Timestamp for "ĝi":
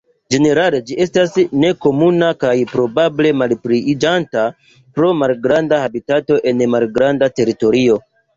0.85-0.95